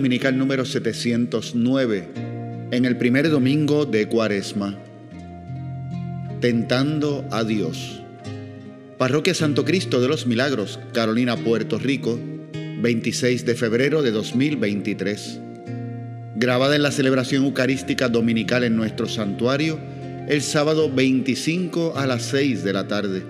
Dominical 0.00 0.38
número 0.38 0.64
709, 0.64 2.08
en 2.70 2.86
el 2.86 2.96
primer 2.96 3.28
domingo 3.28 3.84
de 3.84 4.08
Cuaresma. 4.08 4.74
Tentando 6.40 7.28
a 7.30 7.44
Dios. 7.44 8.00
Parroquia 8.96 9.34
Santo 9.34 9.66
Cristo 9.66 10.00
de 10.00 10.08
los 10.08 10.26
Milagros, 10.26 10.80
Carolina, 10.94 11.36
Puerto 11.36 11.78
Rico, 11.78 12.18
26 12.80 13.44
de 13.44 13.54
febrero 13.54 14.00
de 14.00 14.10
2023. 14.10 15.38
Grabada 16.36 16.76
en 16.76 16.82
la 16.82 16.92
celebración 16.92 17.44
eucarística 17.44 18.08
dominical 18.08 18.64
en 18.64 18.76
nuestro 18.76 19.06
santuario, 19.06 19.78
el 20.28 20.40
sábado 20.40 20.90
25 20.90 21.92
a 21.98 22.06
las 22.06 22.22
6 22.22 22.64
de 22.64 22.72
la 22.72 22.88
tarde. 22.88 23.22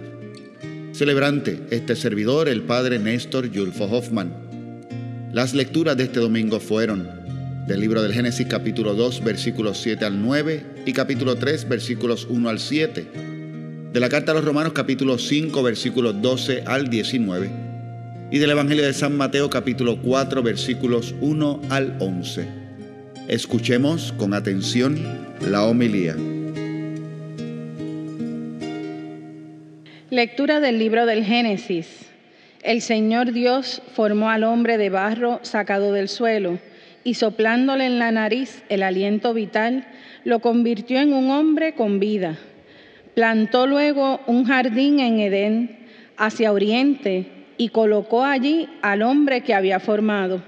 Celebrante, 0.92 1.62
este 1.70 1.96
servidor, 1.96 2.48
el 2.48 2.62
padre 2.62 3.00
Néstor 3.00 3.50
Yulfo 3.50 3.86
Hoffman. 3.86 4.49
Las 5.32 5.54
lecturas 5.54 5.96
de 5.96 6.02
este 6.04 6.18
domingo 6.18 6.58
fueron 6.58 7.08
del 7.68 7.80
libro 7.80 8.02
del 8.02 8.12
Génesis 8.12 8.48
capítulo 8.48 8.94
2 8.94 9.22
versículos 9.22 9.78
7 9.78 10.04
al 10.04 10.20
9 10.20 10.64
y 10.86 10.92
capítulo 10.92 11.36
3 11.36 11.68
versículos 11.68 12.26
1 12.28 12.48
al 12.48 12.58
7, 12.58 13.06
de 13.92 14.00
la 14.00 14.08
carta 14.08 14.32
a 14.32 14.34
los 14.34 14.44
Romanos 14.44 14.72
capítulo 14.72 15.18
5 15.18 15.62
versículos 15.62 16.20
12 16.20 16.64
al 16.66 16.90
19 16.90 17.48
y 18.32 18.38
del 18.38 18.50
Evangelio 18.50 18.84
de 18.84 18.92
San 18.92 19.16
Mateo 19.16 19.48
capítulo 19.48 20.02
4 20.02 20.42
versículos 20.42 21.14
1 21.20 21.60
al 21.70 21.96
11. 22.00 22.48
Escuchemos 23.28 24.12
con 24.18 24.34
atención 24.34 24.98
la 25.48 25.64
homilía. 25.64 26.16
Lectura 30.10 30.58
del 30.58 30.80
libro 30.80 31.06
del 31.06 31.24
Génesis. 31.24 32.09
El 32.62 32.82
Señor 32.82 33.32
Dios 33.32 33.80
formó 33.94 34.28
al 34.28 34.44
hombre 34.44 34.76
de 34.76 34.90
barro 34.90 35.40
sacado 35.42 35.92
del 35.92 36.10
suelo 36.10 36.58
y 37.04 37.14
soplándole 37.14 37.86
en 37.86 37.98
la 37.98 38.12
nariz 38.12 38.62
el 38.68 38.82
aliento 38.82 39.32
vital, 39.32 39.86
lo 40.24 40.40
convirtió 40.40 41.00
en 41.00 41.14
un 41.14 41.30
hombre 41.30 41.72
con 41.74 41.98
vida. 42.00 42.36
Plantó 43.14 43.66
luego 43.66 44.20
un 44.26 44.44
jardín 44.44 45.00
en 45.00 45.20
Edén 45.20 45.78
hacia 46.18 46.52
oriente 46.52 47.26
y 47.56 47.70
colocó 47.70 48.24
allí 48.24 48.68
al 48.82 49.00
hombre 49.00 49.40
que 49.40 49.54
había 49.54 49.80
formado. 49.80 50.42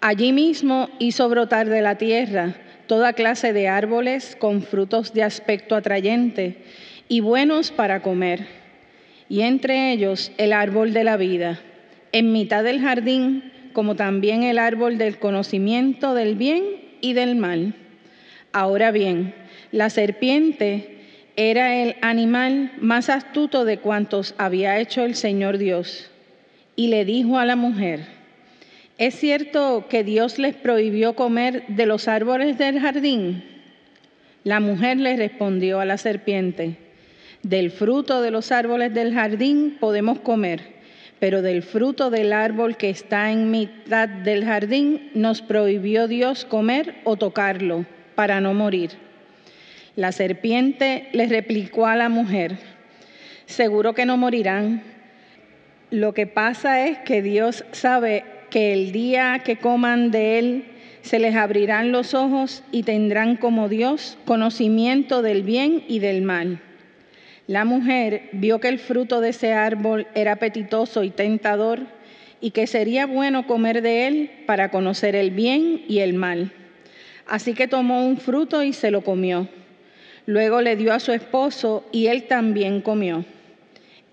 Allí 0.00 0.32
mismo 0.32 0.90
hizo 1.00 1.28
brotar 1.28 1.68
de 1.68 1.82
la 1.82 1.98
tierra 1.98 2.54
toda 2.86 3.14
clase 3.14 3.52
de 3.52 3.66
árboles 3.66 4.36
con 4.38 4.62
frutos 4.62 5.12
de 5.12 5.24
aspecto 5.24 5.74
atrayente 5.74 6.62
y 7.08 7.18
buenos 7.18 7.72
para 7.72 8.00
comer 8.00 8.61
y 9.32 9.40
entre 9.40 9.92
ellos 9.92 10.30
el 10.36 10.52
árbol 10.52 10.92
de 10.92 11.04
la 11.04 11.16
vida, 11.16 11.58
en 12.12 12.32
mitad 12.32 12.62
del 12.62 12.82
jardín, 12.82 13.50
como 13.72 13.96
también 13.96 14.42
el 14.42 14.58
árbol 14.58 14.98
del 14.98 15.18
conocimiento 15.18 16.12
del 16.12 16.34
bien 16.34 16.62
y 17.00 17.14
del 17.14 17.34
mal. 17.36 17.74
Ahora 18.52 18.90
bien, 18.90 19.34
la 19.70 19.88
serpiente 19.88 20.98
era 21.36 21.82
el 21.82 21.96
animal 22.02 22.72
más 22.78 23.08
astuto 23.08 23.64
de 23.64 23.78
cuantos 23.78 24.34
había 24.36 24.78
hecho 24.78 25.02
el 25.02 25.14
Señor 25.14 25.56
Dios, 25.56 26.10
y 26.76 26.88
le 26.88 27.06
dijo 27.06 27.38
a 27.38 27.46
la 27.46 27.56
mujer, 27.56 28.00
¿es 28.98 29.14
cierto 29.14 29.86
que 29.88 30.04
Dios 30.04 30.38
les 30.38 30.56
prohibió 30.56 31.14
comer 31.14 31.64
de 31.68 31.86
los 31.86 32.06
árboles 32.06 32.58
del 32.58 32.80
jardín? 32.80 33.42
La 34.44 34.60
mujer 34.60 34.98
le 34.98 35.16
respondió 35.16 35.80
a 35.80 35.86
la 35.86 35.96
serpiente, 35.96 36.81
del 37.42 37.70
fruto 37.70 38.22
de 38.22 38.30
los 38.30 38.52
árboles 38.52 38.94
del 38.94 39.12
jardín 39.12 39.76
podemos 39.80 40.20
comer, 40.20 40.60
pero 41.18 41.42
del 41.42 41.62
fruto 41.62 42.10
del 42.10 42.32
árbol 42.32 42.76
que 42.76 42.90
está 42.90 43.30
en 43.32 43.50
mitad 43.50 44.08
del 44.08 44.44
jardín 44.44 45.10
nos 45.14 45.42
prohibió 45.42 46.08
Dios 46.08 46.44
comer 46.44 46.96
o 47.04 47.16
tocarlo 47.16 47.84
para 48.14 48.40
no 48.40 48.54
morir. 48.54 48.90
La 49.96 50.12
serpiente 50.12 51.08
le 51.12 51.26
replicó 51.26 51.86
a 51.86 51.96
la 51.96 52.08
mujer, 52.08 52.56
seguro 53.46 53.92
que 53.92 54.06
no 54.06 54.16
morirán. 54.16 54.82
Lo 55.90 56.14
que 56.14 56.26
pasa 56.26 56.86
es 56.86 56.98
que 56.98 57.22
Dios 57.22 57.64
sabe 57.72 58.24
que 58.50 58.72
el 58.72 58.92
día 58.92 59.40
que 59.44 59.56
coman 59.58 60.10
de 60.10 60.38
él 60.38 60.64
se 61.02 61.18
les 61.18 61.34
abrirán 61.34 61.90
los 61.90 62.14
ojos 62.14 62.62
y 62.70 62.84
tendrán 62.84 63.36
como 63.36 63.68
Dios 63.68 64.16
conocimiento 64.24 65.20
del 65.20 65.42
bien 65.42 65.84
y 65.88 65.98
del 65.98 66.22
mal. 66.22 66.60
La 67.46 67.64
mujer 67.64 68.28
vio 68.32 68.60
que 68.60 68.68
el 68.68 68.78
fruto 68.78 69.20
de 69.20 69.30
ese 69.30 69.52
árbol 69.52 70.06
era 70.14 70.32
apetitoso 70.32 71.02
y 71.02 71.10
tentador 71.10 71.80
y 72.40 72.50
que 72.50 72.66
sería 72.66 73.06
bueno 73.06 73.46
comer 73.46 73.82
de 73.82 74.06
él 74.06 74.30
para 74.46 74.70
conocer 74.70 75.16
el 75.16 75.30
bien 75.30 75.82
y 75.88 75.98
el 76.00 76.14
mal. 76.14 76.52
Así 77.26 77.54
que 77.54 77.68
tomó 77.68 78.06
un 78.06 78.18
fruto 78.18 78.62
y 78.62 78.72
se 78.72 78.90
lo 78.90 79.02
comió. 79.02 79.48
Luego 80.26 80.60
le 80.60 80.76
dio 80.76 80.92
a 80.92 81.00
su 81.00 81.12
esposo 81.12 81.84
y 81.90 82.06
él 82.06 82.24
también 82.24 82.80
comió. 82.80 83.24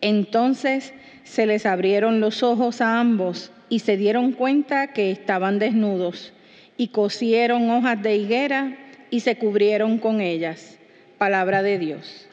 Entonces 0.02 0.94
se 1.24 1.46
les 1.46 1.66
abrieron 1.66 2.20
los 2.20 2.42
ojos 2.42 2.82
a 2.82 3.00
ambos 3.00 3.52
y 3.70 3.80
se 3.80 3.98
dieron 3.98 4.32
cuenta 4.32 4.94
que 4.94 5.12
estaban 5.12 5.60
desnudos 5.60 6.34
y 6.78 6.88
cosieron 6.88 7.70
hojas 7.70 8.02
de 8.02 8.16
higuera 8.16 8.78
y 9.12 9.20
se 9.20 9.36
cubrieron 9.36 10.00
con 10.00 10.22
ellas. 10.22 10.80
Palabra 11.18 11.62
de 11.62 11.78
Dios. 11.78 12.29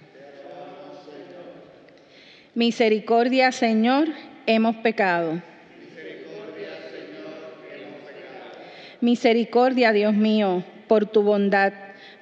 Misericordia, 2.56 3.52
Señor, 3.52 4.08
hemos 4.46 4.76
pecado. 4.76 5.42
Misericordia, 9.02 9.92
Dios 9.92 10.14
mío, 10.14 10.64
por 10.88 11.04
tu 11.04 11.20
bondad, 11.20 11.74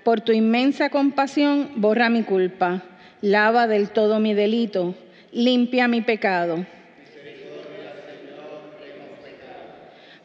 por 0.03 0.23
tu 0.23 0.33
inmensa 0.33 0.91
compasión, 0.91 1.71
borra 1.77 2.11
mi 2.11 2.25
culpa, 2.25 2.83
lava 3.21 3.69
del 3.69 3.91
todo 3.91 4.19
mi 4.19 4.35
delito, 4.35 4.97
limpia 5.31 5.87
mi 5.87 6.01
pecado. 6.01 6.67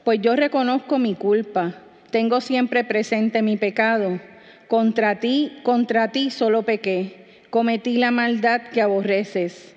Pues 0.04 0.22
yo 0.24 0.36
reconozco 0.36 0.98
mi 0.98 1.14
culpa, 1.14 1.76
tengo 2.10 2.42
siempre 2.42 2.84
presente 2.84 3.44
mi 3.44 3.58
pecado. 3.58 4.20
Contra 4.68 5.20
ti, 5.20 5.60
contra 5.62 6.08
ti 6.08 6.32
solo 6.32 6.64
pequé, 6.64 7.44
cometí 7.52 7.98
la 8.00 8.10
maldad 8.10 8.64
que 8.74 8.82
aborreces. 8.82 9.76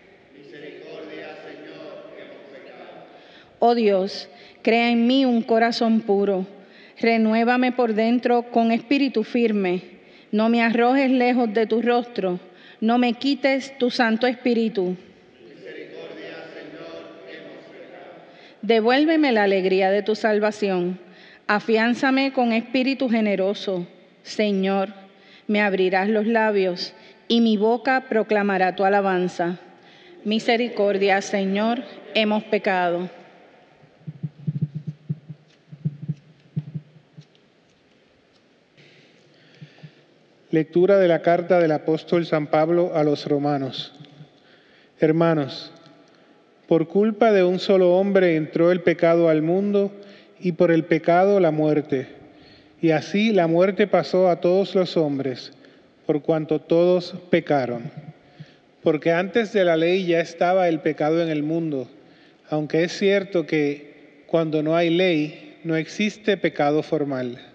Oh 3.65 3.77
Dios, 3.77 4.29
crea 4.63 4.91
en 4.91 5.07
mí 5.07 5.25
un 5.25 5.41
corazón 5.41 6.01
puro, 6.01 6.49
renuévame 7.01 7.71
por 7.71 7.95
dentro 7.95 8.51
con 8.51 8.73
espíritu 8.73 9.23
firme, 9.23 9.83
no 10.33 10.49
me 10.49 10.63
arrojes 10.63 11.09
lejos 11.09 11.55
de 11.55 11.69
tu 11.69 11.81
rostro, 11.81 12.41
no 12.81 12.99
me 12.99 13.13
quites 13.13 13.79
tu 13.79 13.93
santo 13.93 14.27
espíritu. 14.27 14.97
Devuélveme 18.63 19.31
la 19.31 19.45
alegría 19.45 19.93
de 19.93 20.03
tu 20.03 20.17
salvación, 20.17 20.99
afiánzame 21.47 22.33
con 22.33 22.53
espíritu 22.53 23.09
generoso. 23.09 23.87
Señor, 24.25 24.89
me 25.47 25.61
abrirás 25.61 26.09
los 26.09 26.27
labios 26.27 26.95
y 27.29 27.41
mi 27.41 27.57
boca 27.57 28.07
proclamará 28.09 28.75
tu 28.75 28.83
alabanza. 28.83 29.61
Misericordia, 30.25 31.23
Señor, 31.23 31.85
hemos 32.17 32.43
pecado. 32.43 33.22
Lectura 40.53 40.99
de 40.99 41.09
la 41.09 41.23
carta 41.23 41.61
del 41.61 41.73
apóstol 41.73 42.27
San 42.27 42.47
Pablo 42.47 42.95
a 42.95 43.05
los 43.05 43.25
romanos. 43.25 43.95
Hermanos, 45.01 45.73
por 46.69 46.89
culpa 46.89 47.33
de 47.33 47.43
un 47.43 47.59
solo 47.59 47.95
hombre 47.95 48.37
entró 48.37 48.71
el 48.71 48.83
pecado 48.83 49.31
al 49.31 49.41
mundo 49.41 49.91
y 50.39 50.53
por 50.53 50.71
el 50.71 50.85
pecado 50.85 51.41
la 51.41 51.53
muerte. 51.53 52.09
Y 52.83 52.91
así 52.91 53.33
la 53.33 53.47
muerte 53.47 53.87
pasó 53.87 54.29
a 54.29 54.43
todos 54.43 54.75
los 54.75 54.99
hombres, 54.99 55.55
por 56.05 56.21
cuanto 56.21 56.61
todos 56.61 57.15
pecaron. 57.31 57.91
Porque 58.83 59.11
antes 59.11 59.55
de 59.55 59.65
la 59.65 59.79
ley 59.79 60.05
ya 60.05 60.21
estaba 60.21 60.69
el 60.69 60.81
pecado 60.81 61.23
en 61.23 61.31
el 61.31 61.43
mundo, 61.43 61.89
aunque 62.51 62.85
es 62.85 62.93
cierto 62.93 63.47
que 63.47 64.25
cuando 64.27 64.63
no 64.63 64.77
hay 64.77 64.91
ley 64.91 65.57
no 65.65 65.77
existe 65.77 66.37
pecado 66.37 66.83
formal. 66.83 67.52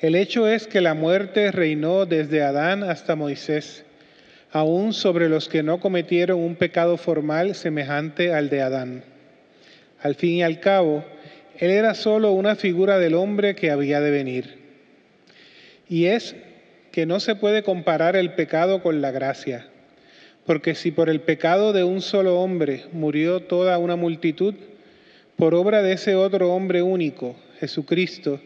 El 0.00 0.14
hecho 0.14 0.48
es 0.48 0.66
que 0.66 0.80
la 0.80 0.94
muerte 0.94 1.52
reinó 1.52 2.06
desde 2.06 2.42
Adán 2.42 2.82
hasta 2.84 3.16
Moisés, 3.16 3.84
aún 4.50 4.94
sobre 4.94 5.28
los 5.28 5.50
que 5.50 5.62
no 5.62 5.78
cometieron 5.78 6.40
un 6.40 6.56
pecado 6.56 6.96
formal 6.96 7.54
semejante 7.54 8.32
al 8.32 8.48
de 8.48 8.62
Adán. 8.62 9.04
Al 10.00 10.14
fin 10.14 10.36
y 10.36 10.42
al 10.42 10.58
cabo, 10.58 11.04
él 11.58 11.70
era 11.70 11.92
solo 11.92 12.32
una 12.32 12.56
figura 12.56 12.98
del 12.98 13.14
hombre 13.14 13.54
que 13.54 13.70
había 13.70 14.00
de 14.00 14.10
venir. 14.10 14.54
Y 15.86 16.06
es 16.06 16.34
que 16.92 17.04
no 17.04 17.20
se 17.20 17.34
puede 17.34 17.62
comparar 17.62 18.16
el 18.16 18.32
pecado 18.32 18.82
con 18.82 19.02
la 19.02 19.10
gracia, 19.10 19.66
porque 20.46 20.74
si 20.74 20.92
por 20.92 21.10
el 21.10 21.20
pecado 21.20 21.74
de 21.74 21.84
un 21.84 22.00
solo 22.00 22.40
hombre 22.40 22.86
murió 22.92 23.40
toda 23.40 23.76
una 23.76 23.96
multitud, 23.96 24.54
por 25.36 25.54
obra 25.54 25.82
de 25.82 25.92
ese 25.92 26.16
otro 26.16 26.54
hombre 26.54 26.80
único, 26.80 27.36
Jesucristo, 27.60 28.40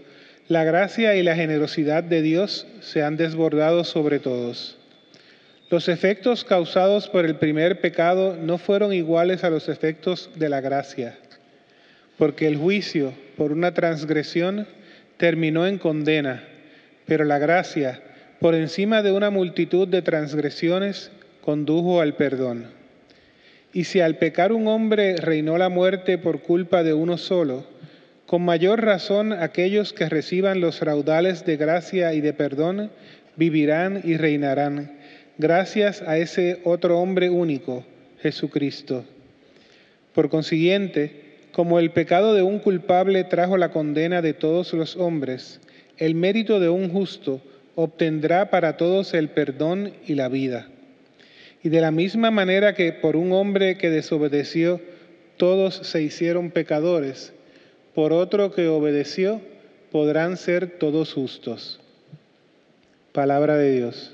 la 0.48 0.62
gracia 0.62 1.16
y 1.16 1.22
la 1.22 1.34
generosidad 1.34 2.04
de 2.04 2.20
Dios 2.20 2.66
se 2.80 3.02
han 3.02 3.16
desbordado 3.16 3.82
sobre 3.84 4.18
todos. 4.18 4.76
Los 5.70 5.88
efectos 5.88 6.44
causados 6.44 7.08
por 7.08 7.24
el 7.24 7.36
primer 7.36 7.80
pecado 7.80 8.36
no 8.36 8.58
fueron 8.58 8.92
iguales 8.92 9.42
a 9.42 9.50
los 9.50 9.70
efectos 9.70 10.30
de 10.36 10.50
la 10.50 10.60
gracia, 10.60 11.16
porque 12.18 12.46
el 12.46 12.58
juicio 12.58 13.14
por 13.38 13.52
una 13.52 13.72
transgresión 13.72 14.66
terminó 15.16 15.66
en 15.66 15.78
condena, 15.78 16.44
pero 17.06 17.24
la 17.24 17.38
gracia, 17.38 18.02
por 18.38 18.54
encima 18.54 19.02
de 19.02 19.12
una 19.12 19.30
multitud 19.30 19.88
de 19.88 20.02
transgresiones, 20.02 21.10
condujo 21.40 22.02
al 22.02 22.16
perdón. 22.16 22.66
Y 23.72 23.84
si 23.84 24.00
al 24.00 24.18
pecar 24.18 24.52
un 24.52 24.68
hombre 24.68 25.16
reinó 25.16 25.56
la 25.56 25.70
muerte 25.70 26.18
por 26.18 26.42
culpa 26.42 26.82
de 26.82 26.92
uno 26.92 27.16
solo, 27.16 27.66
con 28.26 28.42
mayor 28.42 28.82
razón 28.82 29.32
aquellos 29.32 29.92
que 29.92 30.08
reciban 30.08 30.60
los 30.60 30.80
raudales 30.80 31.44
de 31.44 31.56
gracia 31.56 32.14
y 32.14 32.20
de 32.20 32.32
perdón 32.32 32.90
vivirán 33.36 34.00
y 34.04 34.16
reinarán, 34.16 34.92
gracias 35.38 36.02
a 36.02 36.16
ese 36.18 36.60
otro 36.64 36.98
hombre 37.00 37.28
único, 37.28 37.84
Jesucristo. 38.20 39.04
Por 40.14 40.30
consiguiente, 40.30 41.24
como 41.52 41.78
el 41.78 41.90
pecado 41.90 42.34
de 42.34 42.42
un 42.42 42.58
culpable 42.60 43.24
trajo 43.24 43.56
la 43.56 43.70
condena 43.70 44.22
de 44.22 44.32
todos 44.32 44.72
los 44.72 44.96
hombres, 44.96 45.60
el 45.98 46.14
mérito 46.14 46.60
de 46.60 46.68
un 46.68 46.90
justo 46.90 47.40
obtendrá 47.74 48.50
para 48.50 48.76
todos 48.76 49.14
el 49.14 49.28
perdón 49.28 49.92
y 50.06 50.14
la 50.14 50.28
vida. 50.28 50.68
Y 51.62 51.68
de 51.68 51.80
la 51.80 51.90
misma 51.90 52.30
manera 52.30 52.74
que 52.74 52.92
por 52.92 53.16
un 53.16 53.32
hombre 53.32 53.76
que 53.76 53.90
desobedeció, 53.90 54.80
todos 55.36 55.74
se 55.74 56.02
hicieron 56.02 56.50
pecadores, 56.50 57.32
por 57.94 58.12
otro 58.12 58.50
que 58.52 58.68
obedeció, 58.68 59.40
podrán 59.92 60.36
ser 60.36 60.78
todos 60.78 61.12
justos. 61.12 61.80
Palabra 63.12 63.56
de 63.56 63.72
Dios. 63.72 64.12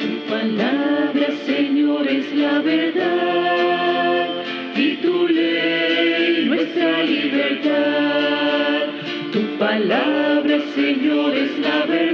Tu 0.00 0.30
palabra, 0.30 1.26
Señor, 1.44 2.06
es 2.06 2.32
la 2.36 2.60
verdad 2.60 4.44
y 4.76 4.96
tu 4.98 5.26
ley 5.26 6.44
nuestra 6.44 7.02
libertad. 7.02 8.86
Tu 9.32 9.58
palabra, 9.58 10.60
Señor, 10.76 11.34
es 11.34 11.58
la 11.58 11.86
verdad 11.86 12.05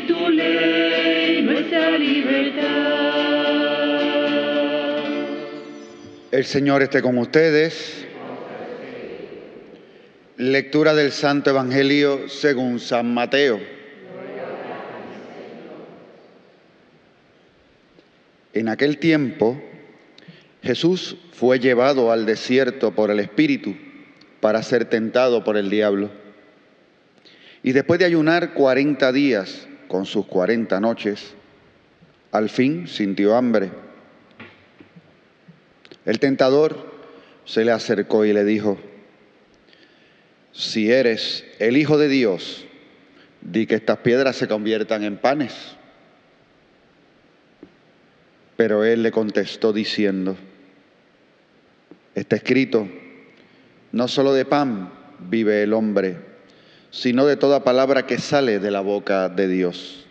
tu 0.00 0.28
ley 0.28 1.42
nuestra 1.42 1.98
libertad. 1.98 3.12
El 6.30 6.44
Señor 6.44 6.82
esté 6.82 7.02
con 7.02 7.18
ustedes. 7.18 8.06
Lectura 10.38 10.94
del 10.94 11.12
Santo 11.12 11.50
Evangelio 11.50 12.28
según 12.28 12.80
San 12.80 13.12
Mateo. 13.12 13.60
En 18.54 18.68
aquel 18.68 18.98
tiempo, 18.98 19.62
Jesús 20.62 21.16
fue 21.32 21.58
llevado 21.58 22.12
al 22.12 22.26
desierto 22.26 22.92
por 22.92 23.10
el 23.10 23.20
Espíritu 23.20 23.76
para 24.40 24.62
ser 24.62 24.86
tentado 24.86 25.44
por 25.44 25.56
el 25.56 25.70
diablo. 25.70 26.10
Y 27.62 27.72
después 27.72 27.98
de 27.98 28.06
ayunar 28.06 28.54
cuarenta 28.54 29.12
días 29.12 29.68
con 29.92 30.06
sus 30.06 30.24
cuarenta 30.24 30.80
noches, 30.80 31.34
al 32.30 32.48
fin 32.48 32.88
sintió 32.88 33.36
hambre. 33.36 33.70
El 36.06 36.18
tentador 36.18 36.90
se 37.44 37.62
le 37.62 37.72
acercó 37.72 38.24
y 38.24 38.32
le 38.32 38.42
dijo, 38.46 38.78
si 40.52 40.90
eres 40.90 41.44
el 41.58 41.76
Hijo 41.76 41.98
de 41.98 42.08
Dios, 42.08 42.64
di 43.42 43.66
que 43.66 43.74
estas 43.74 43.98
piedras 43.98 44.36
se 44.36 44.48
conviertan 44.48 45.04
en 45.04 45.18
panes. 45.18 45.76
Pero 48.56 48.84
él 48.84 49.02
le 49.02 49.12
contestó 49.12 49.74
diciendo, 49.74 50.38
está 52.14 52.36
escrito, 52.36 52.88
no 53.92 54.08
solo 54.08 54.32
de 54.32 54.46
pan 54.46 54.90
vive 55.28 55.62
el 55.62 55.74
hombre, 55.74 56.31
sino 56.92 57.26
de 57.26 57.36
toda 57.36 57.64
palabra 57.64 58.06
que 58.06 58.18
sale 58.18 58.58
de 58.60 58.70
la 58.70 58.80
boca 58.80 59.30
de 59.30 59.48
Dios. 59.48 60.04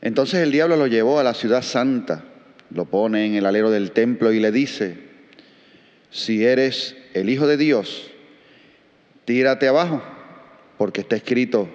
Entonces 0.00 0.40
el 0.40 0.50
diablo 0.50 0.76
lo 0.76 0.86
llevó 0.86 1.20
a 1.20 1.22
la 1.22 1.34
ciudad 1.34 1.60
santa, 1.60 2.24
lo 2.70 2.86
pone 2.86 3.26
en 3.26 3.34
el 3.34 3.44
alero 3.44 3.70
del 3.70 3.92
templo 3.92 4.32
y 4.32 4.40
le 4.40 4.50
dice, 4.50 4.96
si 6.10 6.44
eres 6.44 6.96
el 7.12 7.28
Hijo 7.28 7.46
de 7.46 7.58
Dios, 7.58 8.10
tírate 9.26 9.68
abajo, 9.68 10.02
porque 10.78 11.02
está 11.02 11.16
escrito, 11.16 11.68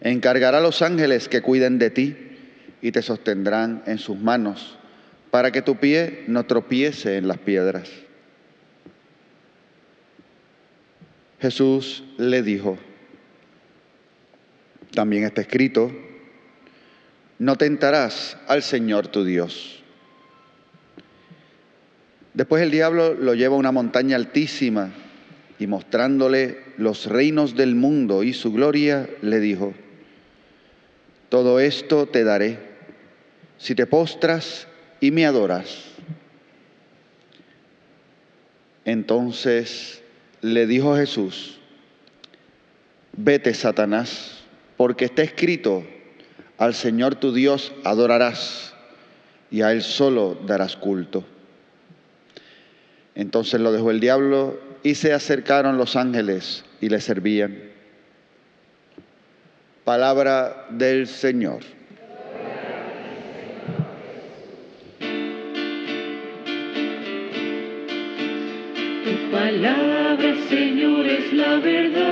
encargará 0.00 0.58
a 0.58 0.62
los 0.62 0.80
ángeles 0.80 1.28
que 1.28 1.42
cuiden 1.42 1.80
de 1.80 1.90
ti 1.90 2.16
y 2.80 2.92
te 2.92 3.02
sostendrán 3.02 3.82
en 3.86 3.98
sus 3.98 4.16
manos, 4.16 4.78
para 5.32 5.50
que 5.50 5.60
tu 5.60 5.74
pie 5.74 6.22
no 6.28 6.46
tropiece 6.46 7.16
en 7.16 7.26
las 7.26 7.38
piedras. 7.38 7.90
Jesús 11.40 12.04
le 12.16 12.42
dijo, 12.42 12.78
también 14.92 15.24
está 15.24 15.40
escrito, 15.40 15.92
no 17.38 17.56
tentarás 17.56 18.36
al 18.48 18.62
Señor 18.62 19.08
tu 19.08 19.24
Dios. 19.24 19.82
Después 22.34 22.62
el 22.62 22.70
diablo 22.70 23.14
lo 23.14 23.34
lleva 23.34 23.54
a 23.54 23.58
una 23.58 23.72
montaña 23.72 24.16
altísima 24.16 24.90
y 25.58 25.66
mostrándole 25.66 26.58
los 26.76 27.06
reinos 27.06 27.56
del 27.56 27.74
mundo 27.74 28.22
y 28.22 28.32
su 28.32 28.52
gloria, 28.52 29.08
le 29.22 29.40
dijo, 29.40 29.74
todo 31.28 31.60
esto 31.60 32.06
te 32.06 32.24
daré 32.24 32.58
si 33.58 33.74
te 33.74 33.86
postras 33.86 34.66
y 35.00 35.10
me 35.10 35.26
adoras. 35.26 35.84
Entonces 38.84 40.02
le 40.40 40.66
dijo 40.66 40.96
Jesús, 40.96 41.58
vete 43.16 43.54
Satanás, 43.54 44.38
porque 44.76 45.06
está 45.06 45.22
escrito, 45.22 45.84
al 46.56 46.74
Señor 46.74 47.16
tu 47.16 47.32
Dios 47.32 47.72
adorarás 47.84 48.74
y 49.50 49.62
a 49.62 49.72
Él 49.72 49.82
solo 49.82 50.38
darás 50.46 50.76
culto. 50.76 51.24
Entonces 53.14 53.60
lo 53.60 53.72
dejó 53.72 53.90
el 53.90 54.00
diablo 54.00 54.60
y 54.82 54.94
se 54.94 55.12
acercaron 55.12 55.76
los 55.76 55.96
ángeles 55.96 56.64
y 56.80 56.88
le 56.88 57.00
servían. 57.00 57.58
Palabra 59.84 60.66
del 60.70 61.06
Señor. 61.06 61.77
La 71.38 71.60
verdad 71.60 72.07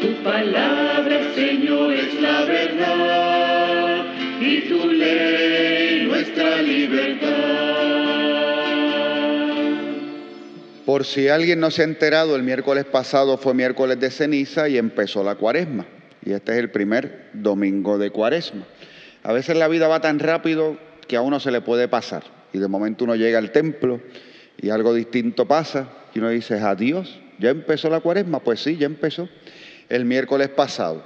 Tu 0.00 0.22
palabra, 0.24 1.32
Señor, 1.36 1.92
es 1.92 2.20
la 2.20 2.44
verdad 2.44 4.06
y 4.40 4.60
tu 4.62 4.90
ley 4.90 6.06
nuestra 6.06 6.62
libertad. 6.62 7.28
Por 10.84 11.04
si 11.04 11.28
alguien 11.28 11.60
no 11.60 11.70
se 11.70 11.82
ha 11.82 11.84
enterado, 11.84 12.34
el 12.34 12.42
miércoles 12.42 12.86
pasado 12.86 13.38
fue 13.38 13.54
miércoles 13.54 14.00
de 14.00 14.10
ceniza 14.10 14.68
y 14.68 14.78
empezó 14.78 15.22
la 15.22 15.36
cuaresma. 15.36 15.86
Y 16.24 16.32
este 16.32 16.52
es 16.52 16.58
el 16.58 16.70
primer 16.72 17.30
domingo 17.32 17.98
de 17.98 18.10
cuaresma. 18.10 18.64
A 19.22 19.32
veces 19.32 19.56
la 19.56 19.68
vida 19.68 19.86
va 19.86 20.00
tan 20.00 20.18
rápido 20.18 20.76
que 21.06 21.16
a 21.16 21.20
uno 21.20 21.38
se 21.38 21.52
le 21.52 21.60
puede 21.60 21.86
pasar. 21.86 22.24
Y 22.52 22.58
de 22.58 22.66
momento 22.66 23.04
uno 23.04 23.14
llega 23.14 23.38
al 23.38 23.52
templo 23.52 24.00
y 24.60 24.70
algo 24.70 24.92
distinto 24.92 25.46
pasa 25.46 25.88
y 26.14 26.18
uno 26.18 26.30
dice, 26.30 26.58
adiós, 26.58 27.21
ya 27.38 27.50
empezó 27.50 27.90
la 27.90 28.00
cuaresma. 28.00 28.40
Pues 28.40 28.60
sí, 28.60 28.76
ya 28.76 28.86
empezó 28.86 29.28
el 29.88 30.04
miércoles 30.04 30.48
pasado. 30.48 31.04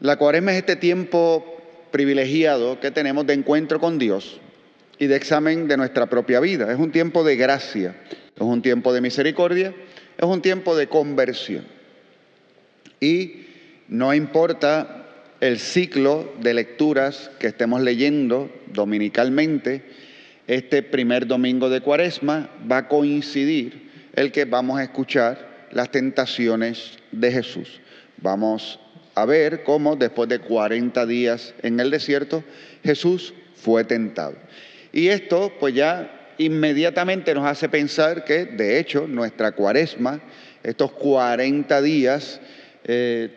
La 0.00 0.16
cuaresma 0.16 0.52
es 0.52 0.58
este 0.58 0.76
tiempo 0.76 1.56
privilegiado 1.90 2.80
que 2.80 2.90
tenemos 2.90 3.26
de 3.26 3.34
encuentro 3.34 3.80
con 3.80 3.98
Dios 3.98 4.40
y 4.98 5.06
de 5.06 5.16
examen 5.16 5.68
de 5.68 5.76
nuestra 5.76 6.06
propia 6.06 6.40
vida. 6.40 6.70
Es 6.70 6.78
un 6.78 6.92
tiempo 6.92 7.24
de 7.24 7.36
gracia, 7.36 7.96
es 8.34 8.42
un 8.42 8.62
tiempo 8.62 8.92
de 8.92 9.00
misericordia, 9.00 9.74
es 10.18 10.24
un 10.24 10.42
tiempo 10.42 10.76
de 10.76 10.88
conversión. 10.88 11.64
Y 13.00 13.46
no 13.88 14.12
importa 14.14 15.06
el 15.40 15.58
ciclo 15.58 16.32
de 16.40 16.54
lecturas 16.54 17.30
que 17.38 17.46
estemos 17.46 17.80
leyendo 17.80 18.50
dominicalmente, 18.72 19.82
este 20.46 20.82
primer 20.82 21.26
domingo 21.26 21.68
de 21.68 21.80
cuaresma 21.80 22.50
va 22.70 22.78
a 22.78 22.88
coincidir 22.88 23.85
el 24.16 24.32
que 24.32 24.46
vamos 24.46 24.80
a 24.80 24.82
escuchar 24.82 25.68
las 25.70 25.90
tentaciones 25.90 26.98
de 27.12 27.30
Jesús. 27.30 27.80
Vamos 28.16 28.80
a 29.14 29.24
ver 29.26 29.62
cómo 29.62 29.94
después 29.94 30.28
de 30.28 30.38
40 30.40 31.06
días 31.06 31.54
en 31.62 31.78
el 31.80 31.90
desierto 31.90 32.42
Jesús 32.82 33.34
fue 33.54 33.84
tentado. 33.84 34.34
Y 34.92 35.08
esto 35.08 35.52
pues 35.60 35.74
ya 35.74 36.32
inmediatamente 36.38 37.34
nos 37.34 37.46
hace 37.46 37.68
pensar 37.68 38.24
que 38.24 38.46
de 38.46 38.78
hecho 38.78 39.06
nuestra 39.06 39.52
cuaresma, 39.52 40.20
estos 40.62 40.92
40 40.92 41.82
días, 41.82 42.40
eh, 42.84 43.30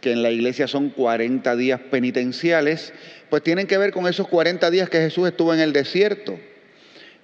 que 0.00 0.12
en 0.12 0.22
la 0.22 0.30
iglesia 0.30 0.68
son 0.68 0.90
40 0.90 1.56
días 1.56 1.80
penitenciales, 1.90 2.92
pues 3.30 3.42
tienen 3.42 3.66
que 3.66 3.78
ver 3.78 3.92
con 3.92 4.06
esos 4.06 4.28
40 4.28 4.70
días 4.70 4.88
que 4.88 4.98
Jesús 4.98 5.28
estuvo 5.28 5.52
en 5.54 5.60
el 5.60 5.72
desierto. 5.72 6.38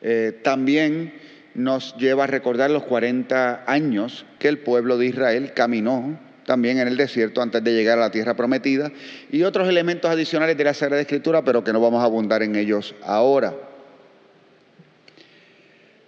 Eh, 0.00 0.40
también 0.42 1.14
nos 1.55 1.97
lleva 1.97 2.25
a 2.25 2.27
recordar 2.27 2.71
los 2.71 2.85
40 2.85 3.65
años 3.67 4.25
que 4.39 4.49
el 4.49 4.59
pueblo 4.59 4.99
de 4.99 5.07
Israel 5.07 5.53
caminó 5.55 6.19
también 6.47 6.79
en 6.79 6.89
el 6.89 6.97
desierto 6.97 7.41
antes 7.41 7.63
de 7.63 7.73
llegar 7.73 7.99
a 7.99 8.03
la 8.03 8.11
tierra 8.11 8.35
prometida 8.35 8.91
y 9.31 9.43
otros 9.43 9.69
elementos 9.69 10.11
adicionales 10.11 10.57
de 10.57 10.65
la 10.65 10.75
Sagrada 10.75 11.03
Escritura, 11.03 11.45
pero 11.45 11.63
que 11.63 11.73
no 11.73 11.81
vamos 11.81 12.03
a 12.03 12.07
abundar 12.07 12.43
en 12.43 12.57
ellos 12.57 12.95
ahora. 13.03 13.55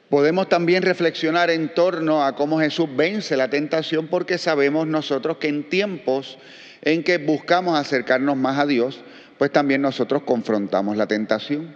Podemos 0.09 0.49
también 0.49 0.83
reflexionar 0.83 1.51
en 1.51 1.75
torno 1.75 2.25
a 2.25 2.37
cómo 2.37 2.61
Jesús 2.61 2.89
vence 2.95 3.37
la 3.37 3.49
tentación 3.49 4.07
porque 4.07 4.39
sabemos 4.39 4.87
nosotros 4.87 5.39
que 5.39 5.49
en 5.49 5.69
tiempos 5.69 6.39
en 6.83 7.03
que 7.03 7.19
buscamos 7.19 7.79
acercarnos 7.79 8.37
más 8.37 8.59
a 8.59 8.67
Dios, 8.67 9.03
pues 9.39 9.51
también 9.51 9.83
nosotros 9.83 10.23
confrontamos 10.23 10.97
la 10.97 11.07
tentación. 11.07 11.75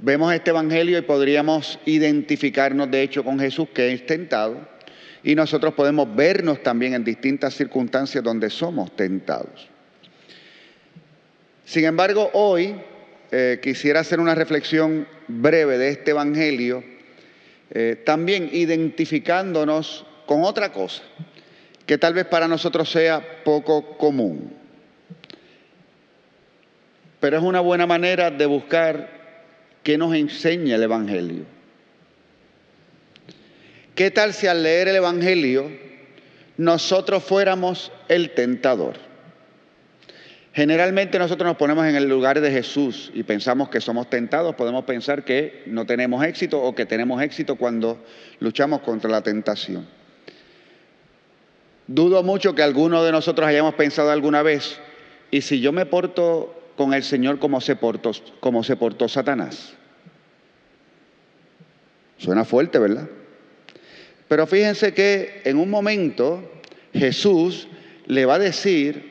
Vemos 0.00 0.32
este 0.32 0.50
Evangelio 0.50 0.96
y 0.96 1.02
podríamos 1.02 1.80
identificarnos 1.84 2.88
de 2.88 3.02
hecho 3.02 3.24
con 3.24 3.40
Jesús 3.40 3.68
que 3.74 3.92
es 3.92 4.06
tentado 4.06 4.68
y 5.24 5.34
nosotros 5.34 5.74
podemos 5.74 6.14
vernos 6.14 6.62
también 6.62 6.94
en 6.94 7.02
distintas 7.02 7.54
circunstancias 7.54 8.22
donde 8.22 8.48
somos 8.48 8.94
tentados. 8.94 9.68
Sin 11.64 11.84
embargo, 11.84 12.30
hoy 12.32 12.76
eh, 13.32 13.58
quisiera 13.60 13.98
hacer 14.00 14.20
una 14.20 14.36
reflexión 14.36 15.08
breve 15.26 15.78
de 15.78 15.88
este 15.88 16.12
Evangelio, 16.12 16.84
eh, 17.70 18.00
también 18.06 18.50
identificándonos 18.52 20.06
con 20.26 20.44
otra 20.44 20.70
cosa 20.70 21.02
que 21.86 21.98
tal 21.98 22.14
vez 22.14 22.26
para 22.26 22.46
nosotros 22.46 22.88
sea 22.88 23.42
poco 23.42 23.98
común. 23.98 24.52
Pero 27.18 27.38
es 27.38 27.42
una 27.42 27.60
buena 27.60 27.86
manera 27.86 28.30
de 28.30 28.46
buscar 28.46 29.17
qué 29.88 29.96
nos 29.96 30.14
enseña 30.14 30.74
el 30.74 30.82
Evangelio. 30.82 31.46
¿Qué 33.94 34.10
tal 34.10 34.34
si 34.34 34.46
al 34.46 34.62
leer 34.62 34.88
el 34.88 34.96
Evangelio 34.96 35.70
nosotros 36.58 37.24
fuéramos 37.24 37.90
el 38.08 38.32
tentador? 38.34 38.96
Generalmente 40.52 41.18
nosotros 41.18 41.46
nos 41.46 41.56
ponemos 41.56 41.86
en 41.86 41.96
el 41.96 42.06
lugar 42.06 42.38
de 42.42 42.50
Jesús 42.50 43.10
y 43.14 43.22
pensamos 43.22 43.70
que 43.70 43.80
somos 43.80 44.10
tentados, 44.10 44.56
podemos 44.56 44.84
pensar 44.84 45.24
que 45.24 45.62
no 45.64 45.86
tenemos 45.86 46.22
éxito 46.22 46.60
o 46.60 46.74
que 46.74 46.84
tenemos 46.84 47.22
éxito 47.22 47.56
cuando 47.56 48.04
luchamos 48.40 48.82
contra 48.82 49.08
la 49.08 49.22
tentación. 49.22 49.88
Dudo 51.86 52.22
mucho 52.22 52.54
que 52.54 52.62
alguno 52.62 53.02
de 53.04 53.12
nosotros 53.12 53.48
hayamos 53.48 53.72
pensado 53.72 54.10
alguna 54.10 54.42
vez, 54.42 54.78
¿y 55.30 55.40
si 55.40 55.60
yo 55.60 55.72
me 55.72 55.86
porto 55.86 56.74
con 56.76 56.92
el 56.92 57.02
Señor 57.02 57.38
como 57.38 57.62
se 57.62 57.74
portó, 57.74 58.12
como 58.40 58.62
se 58.62 58.76
portó 58.76 59.08
Satanás? 59.08 59.77
Suena 62.18 62.44
fuerte, 62.44 62.78
¿verdad? 62.78 63.08
Pero 64.28 64.46
fíjense 64.46 64.92
que 64.92 65.40
en 65.44 65.56
un 65.56 65.70
momento 65.70 66.60
Jesús 66.92 67.68
le 68.06 68.26
va 68.26 68.34
a 68.34 68.38
decir 68.38 69.10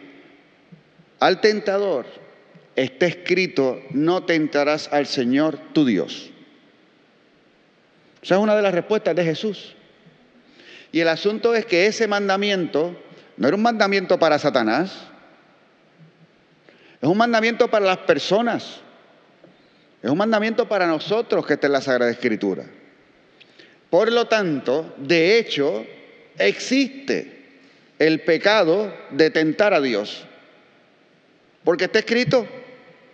al 1.20 1.42
tentador, 1.42 2.06
está 2.76 3.08
escrito, 3.08 3.82
no 3.92 4.24
tentarás 4.24 4.90
al 4.92 5.08
Señor 5.08 5.58
tu 5.74 5.86
Dios. 5.86 6.30
Esa 8.22 8.36
es 8.36 8.42
una 8.42 8.56
de 8.56 8.62
las 8.62 8.74
respuestas 8.74 9.16
de 9.16 9.24
Jesús. 9.24 9.76
Y 10.92 11.00
el 11.00 11.08
asunto 11.08 11.56
es 11.56 11.66
que 11.66 11.88
ese 11.88 12.08
mandamiento 12.08 12.96
no 13.38 13.48
era 13.48 13.56
un 13.56 13.64
mandamiento 13.64 14.20
para 14.20 14.38
Satanás, 14.38 15.08
es 17.02 17.08
un 17.08 17.18
mandamiento 17.18 17.68
para 17.70 17.86
las 17.86 18.00
personas, 18.00 18.82
es 20.02 20.10
un 20.10 20.18
mandamiento 20.18 20.68
para 20.68 20.88
nosotros 20.88 21.46
que 21.46 21.54
está 21.54 21.68
en 21.68 21.74
la 21.74 21.82
Sagrada 21.82 22.12
Escritura. 22.12 22.64
Por 23.90 24.12
lo 24.12 24.26
tanto, 24.26 24.94
de 24.98 25.38
hecho, 25.38 25.86
existe 26.38 27.38
el 28.00 28.22
pecado 28.22 28.94
de 29.12 29.30
tentar 29.30 29.74
a 29.74 29.82
Dios. 29.82 30.26
Porque 31.64 31.86
está 31.86 32.00
escrito, 32.00 32.48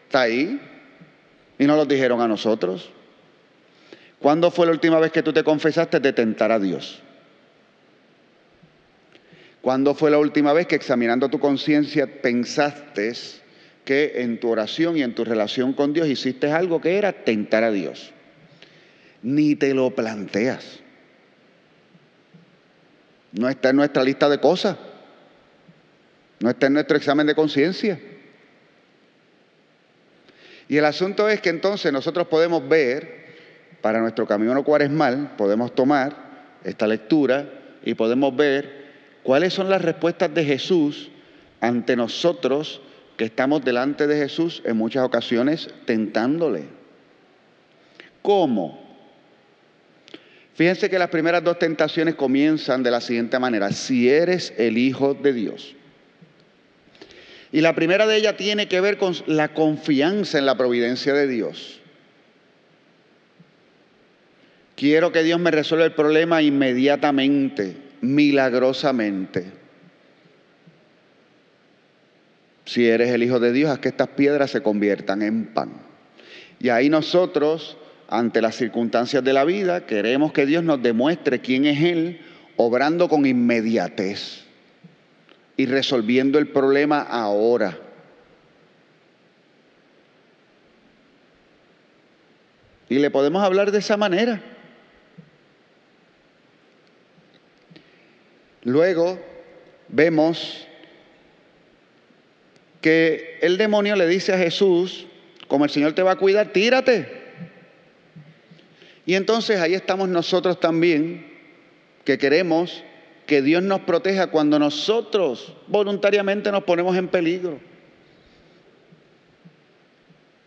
está 0.05 0.21
ahí, 0.21 0.59
y 1.57 1.65
no 1.65 1.75
lo 1.75 1.85
dijeron 1.85 2.21
a 2.21 2.27
nosotros. 2.27 2.89
¿Cuándo 4.19 4.51
fue 4.51 4.65
la 4.65 4.71
última 4.71 4.99
vez 4.99 5.11
que 5.11 5.21
tú 5.21 5.33
te 5.33 5.43
confesaste 5.43 5.99
de 5.99 6.13
tentar 6.13 6.51
a 6.51 6.59
Dios? 6.59 7.01
¿Cuándo 9.61 9.95
fue 9.95 10.11
la 10.11 10.17
última 10.17 10.53
vez 10.53 10.67
que 10.67 10.75
examinando 10.75 11.29
tu 11.29 11.39
conciencia 11.39 12.21
pensaste 12.21 13.13
que 13.85 14.13
en 14.21 14.39
tu 14.39 14.49
oración 14.49 14.97
y 14.97 15.03
en 15.03 15.13
tu 15.13 15.25
relación 15.25 15.73
con 15.73 15.93
Dios 15.93 16.07
hiciste 16.07 16.51
algo 16.51 16.79
que 16.79 16.97
era 16.97 17.11
tentar 17.11 17.63
a 17.63 17.71
Dios? 17.71 18.12
Ni 19.23 19.55
te 19.55 19.73
lo 19.73 19.89
planteas. 19.91 20.79
No 23.31 23.49
está 23.49 23.69
en 23.69 23.77
nuestra 23.77 24.03
lista 24.03 24.29
de 24.29 24.39
cosas. 24.39 24.77
No 26.39 26.49
está 26.49 26.67
en 26.67 26.73
nuestro 26.73 26.97
examen 26.97 27.25
de 27.25 27.33
conciencia. 27.33 27.99
Y 30.67 30.77
el 30.77 30.85
asunto 30.85 31.27
es 31.29 31.41
que 31.41 31.49
entonces 31.49 31.91
nosotros 31.91 32.27
podemos 32.27 32.67
ver, 32.67 33.23
para 33.81 33.99
nuestro 34.01 34.27
camino 34.27 34.63
cuaresmal, 34.63 35.35
podemos 35.37 35.73
tomar 35.73 36.15
esta 36.63 36.85
lectura 36.85 37.49
y 37.83 37.93
podemos 37.95 38.35
ver 38.35 38.83
cuáles 39.23 39.53
son 39.53 39.69
las 39.69 39.81
respuestas 39.81 40.33
de 40.33 40.45
Jesús 40.45 41.09
ante 41.59 41.95
nosotros 41.95 42.81
que 43.17 43.25
estamos 43.25 43.63
delante 43.63 44.07
de 44.07 44.17
Jesús 44.17 44.61
en 44.65 44.77
muchas 44.77 45.03
ocasiones 45.03 45.69
tentándole. 45.85 46.65
¿Cómo? 48.21 48.82
Fíjense 50.55 50.89
que 50.89 50.99
las 50.99 51.09
primeras 51.09 51.43
dos 51.43 51.57
tentaciones 51.57 52.15
comienzan 52.15 52.83
de 52.83 52.91
la 52.91 53.01
siguiente 53.01 53.39
manera, 53.39 53.71
si 53.71 54.09
eres 54.09 54.53
el 54.57 54.77
Hijo 54.77 55.15
de 55.15 55.33
Dios. 55.33 55.75
Y 57.51 57.61
la 57.61 57.73
primera 57.73 58.05
de 58.05 58.17
ellas 58.17 58.37
tiene 58.37 58.67
que 58.67 58.81
ver 58.81 58.97
con 58.97 59.15
la 59.25 59.53
confianza 59.53 60.37
en 60.37 60.45
la 60.45 60.57
providencia 60.57 61.13
de 61.13 61.27
Dios. 61.27 61.79
Quiero 64.75 65.11
que 65.11 65.23
Dios 65.23 65.39
me 65.39 65.51
resuelva 65.51 65.85
el 65.85 65.93
problema 65.93 66.41
inmediatamente, 66.41 67.75
milagrosamente. 68.01 69.45
Si 72.65 72.87
eres 72.87 73.09
el 73.09 73.23
Hijo 73.23 73.39
de 73.39 73.51
Dios, 73.51 73.71
haz 73.71 73.79
que 73.79 73.89
estas 73.89 74.09
piedras 74.09 74.51
se 74.51 74.61
conviertan 74.61 75.21
en 75.21 75.45
pan. 75.45 75.73
Y 76.59 76.69
ahí 76.69 76.89
nosotros 76.89 77.77
ante 78.13 78.43
las 78.43 78.55
circunstancias 78.55 79.23
de 79.23 79.33
la 79.33 79.43
vida, 79.43 79.87
queremos 79.87 80.31
que 80.33 80.45
Dios 80.45 80.63
nos 80.63 80.83
demuestre 80.83 81.41
quién 81.41 81.65
es 81.65 81.81
Él 81.81 82.21
obrando 82.57 83.09
con 83.09 83.25
inmediatez 83.25 84.43
y 85.57 85.65
resolviendo 85.65 86.37
el 86.37 86.47
problema 86.49 87.01
ahora. 87.01 87.75
Y 92.87 92.99
le 92.99 93.09
podemos 93.09 93.43
hablar 93.43 93.71
de 93.71 93.79
esa 93.79 93.97
manera. 93.97 94.39
Luego 98.61 99.19
vemos 99.87 100.67
que 102.79 103.39
el 103.41 103.57
demonio 103.57 103.95
le 103.95 104.05
dice 104.05 104.33
a 104.33 104.37
Jesús, 104.37 105.07
como 105.47 105.65
el 105.65 105.71
Señor 105.71 105.93
te 105.93 106.03
va 106.03 106.11
a 106.11 106.17
cuidar, 106.17 106.53
tírate. 106.53 107.22
Y 109.05 109.15
entonces 109.15 109.59
ahí 109.59 109.73
estamos 109.73 110.09
nosotros 110.09 110.59
también, 110.59 111.31
que 112.05 112.17
queremos 112.17 112.83
que 113.25 113.41
Dios 113.41 113.63
nos 113.63 113.81
proteja 113.81 114.27
cuando 114.27 114.59
nosotros 114.59 115.53
voluntariamente 115.67 116.51
nos 116.51 116.63
ponemos 116.63 116.95
en 116.97 117.07
peligro. 117.07 117.59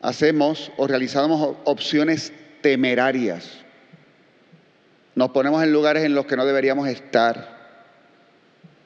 Hacemos 0.01 0.71
o 0.77 0.87
realizamos 0.87 1.57
opciones 1.65 2.33
temerarias. 2.61 3.51
Nos 5.15 5.31
ponemos 5.31 5.63
en 5.63 5.73
lugares 5.73 6.05
en 6.05 6.15
los 6.15 6.27
que 6.27 6.37
no 6.37 6.45
deberíamos 6.45 6.89
estar 6.89 7.57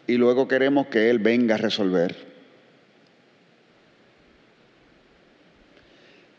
y 0.07 0.15
luego 0.15 0.49
queremos 0.49 0.87
que 0.87 1.11
Él 1.11 1.19
venga 1.19 1.57
a 1.57 1.59
resolver. 1.59 2.17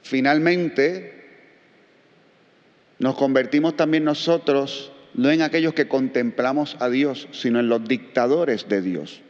Finalmente, 0.03 1.20
nos 3.01 3.15
convertimos 3.15 3.75
también 3.75 4.03
nosotros 4.03 4.91
no 5.15 5.31
en 5.31 5.41
aquellos 5.41 5.74
que 5.74 5.88
contemplamos 5.88 6.77
a 6.79 6.88
Dios, 6.88 7.27
sino 7.31 7.60
en 7.60 7.67
los 7.67 7.84
dictadores 7.84 8.70
de 8.70 8.84
Dios. 8.84 9.22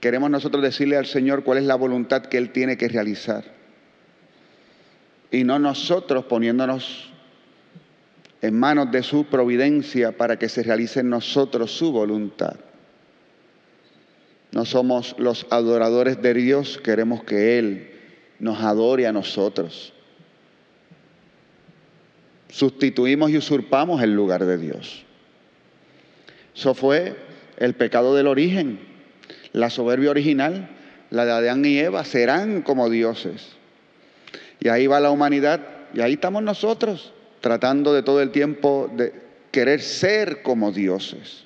Queremos 0.00 0.30
nosotros 0.30 0.64
decirle 0.64 0.96
al 0.96 1.06
Señor 1.06 1.44
cuál 1.44 1.58
es 1.58 1.64
la 1.64 1.76
voluntad 1.76 2.22
que 2.22 2.38
Él 2.38 2.50
tiene 2.50 2.76
que 2.76 2.88
realizar. 2.88 3.44
Y 5.30 5.44
no 5.44 5.60
nosotros 5.60 6.24
poniéndonos 6.24 7.12
en 8.42 8.58
manos 8.58 8.90
de 8.90 9.04
su 9.04 9.26
providencia 9.26 10.16
para 10.16 10.36
que 10.36 10.48
se 10.48 10.64
realice 10.64 10.98
en 10.98 11.10
nosotros 11.10 11.70
su 11.70 11.92
voluntad. 11.92 12.56
No 14.50 14.64
somos 14.64 15.14
los 15.18 15.46
adoradores 15.50 16.20
de 16.20 16.34
Dios, 16.34 16.80
queremos 16.82 17.22
que 17.22 17.60
Él 17.60 17.92
nos 18.40 18.60
adore 18.60 19.06
a 19.06 19.12
nosotros. 19.12 19.93
Sustituimos 22.54 23.32
y 23.32 23.36
usurpamos 23.36 24.00
el 24.00 24.14
lugar 24.14 24.44
de 24.44 24.56
Dios. 24.56 25.02
Eso 26.54 26.72
fue 26.72 27.16
el 27.56 27.74
pecado 27.74 28.14
del 28.14 28.28
origen, 28.28 28.78
la 29.52 29.70
soberbia 29.70 30.12
original, 30.12 30.68
la 31.10 31.24
de 31.24 31.32
Adán 31.32 31.64
y 31.64 31.76
Eva, 31.80 32.04
serán 32.04 32.62
como 32.62 32.90
dioses. 32.90 33.48
Y 34.60 34.68
ahí 34.68 34.86
va 34.86 35.00
la 35.00 35.10
humanidad, 35.10 35.62
y 35.94 36.00
ahí 36.00 36.12
estamos 36.12 36.44
nosotros, 36.44 37.12
tratando 37.40 37.92
de 37.92 38.04
todo 38.04 38.22
el 38.22 38.30
tiempo 38.30 38.88
de 38.94 39.12
querer 39.50 39.80
ser 39.80 40.42
como 40.42 40.70
dioses. 40.70 41.42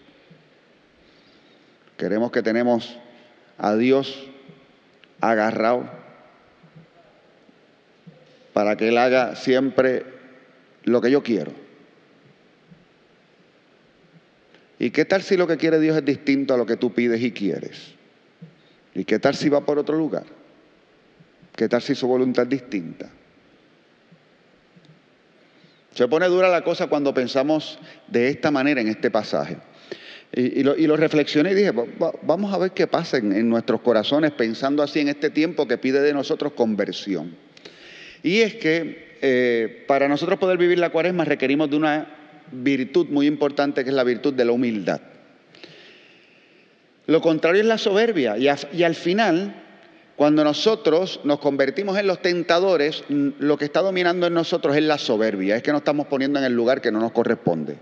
Queremos 1.96 2.30
que 2.32 2.42
tenemos 2.42 2.98
a 3.56 3.76
Dios 3.76 4.26
agarrado 5.22 5.88
para 8.52 8.76
que 8.76 8.88
Él 8.88 8.98
haga 8.98 9.36
siempre 9.36 10.17
lo 10.88 11.00
que 11.00 11.10
yo 11.10 11.22
quiero. 11.22 11.52
¿Y 14.78 14.90
qué 14.90 15.04
tal 15.04 15.22
si 15.22 15.36
lo 15.36 15.46
que 15.46 15.56
quiere 15.56 15.80
Dios 15.80 15.96
es 15.96 16.04
distinto 16.04 16.54
a 16.54 16.56
lo 16.56 16.66
que 16.66 16.76
tú 16.76 16.92
pides 16.92 17.20
y 17.20 17.32
quieres? 17.32 17.94
¿Y 18.94 19.04
qué 19.04 19.18
tal 19.18 19.34
si 19.34 19.48
va 19.48 19.64
por 19.64 19.78
otro 19.78 19.96
lugar? 19.96 20.24
¿Qué 21.54 21.68
tal 21.68 21.82
si 21.82 21.94
su 21.94 22.06
voluntad 22.06 22.44
es 22.44 22.50
distinta? 22.50 23.10
Se 25.94 26.06
pone 26.06 26.26
dura 26.26 26.48
la 26.48 26.62
cosa 26.62 26.86
cuando 26.86 27.12
pensamos 27.12 27.78
de 28.06 28.28
esta 28.28 28.52
manera 28.52 28.80
en 28.80 28.86
este 28.86 29.10
pasaje. 29.10 29.56
Y, 30.32 30.62
lo, 30.62 30.96
reflexioné 30.96 31.52
y 31.52 31.54
dije, 31.54 31.72
vamos 32.22 32.52
a 32.52 32.58
ver 32.58 32.72
qué 32.72 32.86
pasa 32.86 33.16
en, 33.16 33.48
nuestros 33.48 33.80
corazones 33.80 34.30
pensando 34.32 34.82
así 34.82 35.00
en 35.00 35.08
este 35.08 35.30
tiempo 35.30 35.66
que 35.66 35.78
pide 35.78 36.00
de 36.00 36.12
nosotros 36.12 36.52
conversión. 36.52 37.34
Y 38.22 38.40
es 38.40 38.54
que 38.54 39.07
eh, 39.22 39.84
para 39.86 40.08
nosotros 40.08 40.38
poder 40.38 40.58
vivir 40.58 40.78
la 40.78 40.90
cuaresma 40.90 41.24
requerimos 41.24 41.70
de 41.70 41.76
una 41.76 42.06
virtud 42.52 43.08
muy 43.08 43.26
importante 43.26 43.84
que 43.84 43.90
es 43.90 43.96
la 43.96 44.04
virtud 44.04 44.34
de 44.34 44.44
la 44.44 44.52
humildad. 44.52 45.00
Lo 47.06 47.20
contrario 47.20 47.60
es 47.60 47.66
la 47.66 47.78
soberbia 47.78 48.36
y, 48.36 48.48
y 48.72 48.82
al 48.82 48.94
final, 48.94 49.54
cuando 50.16 50.44
nosotros 50.44 51.20
nos 51.24 51.38
convertimos 51.38 51.98
en 51.98 52.06
los 52.06 52.20
tentadores, 52.20 53.04
lo 53.08 53.56
que 53.56 53.64
está 53.64 53.80
dominando 53.80 54.26
en 54.26 54.34
nosotros 54.34 54.76
es 54.76 54.82
la 54.82 54.98
soberbia, 54.98 55.56
es 55.56 55.62
que 55.62 55.72
nos 55.72 55.80
estamos 55.80 56.06
poniendo 56.06 56.38
en 56.38 56.44
el 56.44 56.52
lugar 56.52 56.80
que 56.80 56.92
no 56.92 57.00
nos 57.00 57.12
corresponde. 57.12 57.78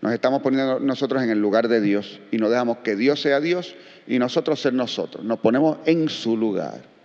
Nos 0.00 0.12
estamos 0.12 0.42
poniendo 0.42 0.78
nosotros 0.78 1.22
en 1.22 1.30
el 1.30 1.40
lugar 1.40 1.68
de 1.68 1.80
Dios 1.80 2.20
y 2.30 2.38
no 2.38 2.50
dejamos 2.50 2.78
que 2.78 2.94
Dios 2.94 3.20
sea 3.20 3.40
Dios 3.40 3.74
y 4.06 4.18
nosotros 4.18 4.60
ser 4.60 4.72
nosotros. 4.72 5.24
Nos 5.24 5.40
ponemos 5.40 5.78
en 5.86 6.08
su 6.08 6.36
lugar. 6.36 6.97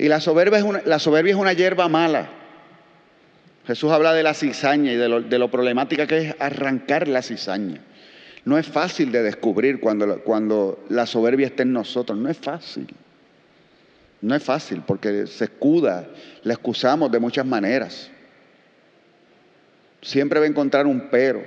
Y 0.00 0.08
la 0.08 0.18
soberbia 0.18 0.56
es 0.56 0.64
una, 0.64 0.80
la 0.86 0.98
soberbia 0.98 1.32
es 1.32 1.38
una 1.38 1.52
hierba 1.52 1.86
mala. 1.86 2.30
Jesús 3.66 3.92
habla 3.92 4.14
de 4.14 4.22
la 4.22 4.32
cizaña 4.32 4.90
y 4.90 4.96
de 4.96 5.38
lo, 5.38 5.50
problemática 5.50 6.06
que 6.06 6.16
es 6.16 6.34
arrancar 6.38 7.06
la 7.06 7.20
cizaña. 7.20 7.82
No 8.46 8.56
es 8.56 8.66
fácil 8.66 9.12
de 9.12 9.22
descubrir 9.22 9.78
cuando, 9.78 10.22
cuando 10.22 10.82
la 10.88 11.04
soberbia 11.04 11.48
está 11.48 11.64
en 11.64 11.74
nosotros, 11.74 12.16
no 12.16 12.30
es 12.30 12.38
fácil. 12.38 12.86
No 14.22 14.34
es 14.34 14.42
fácil 14.42 14.82
porque 14.86 15.26
se 15.26 15.44
escuda, 15.44 16.06
la 16.44 16.54
excusamos 16.54 17.12
de 17.12 17.18
muchas 17.18 17.44
maneras. 17.44 18.10
Siempre 20.00 20.40
va 20.40 20.46
a 20.46 20.48
encontrar 20.48 20.86
un 20.86 21.10
pero. 21.10 21.44